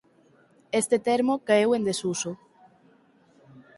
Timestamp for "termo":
1.07-1.33